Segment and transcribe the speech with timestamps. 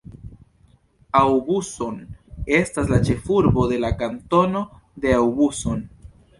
[1.19, 1.99] Aubusson
[2.61, 4.65] estas la ĉefurbo de la kantono
[5.07, 5.89] de Aubusson.